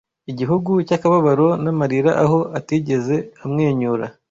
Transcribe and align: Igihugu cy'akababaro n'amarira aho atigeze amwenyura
Igihugu 0.31 0.71
cy'akababaro 0.87 1.47
n'amarira 1.63 2.11
aho 2.23 2.39
atigeze 2.57 3.15
amwenyura 3.43 4.05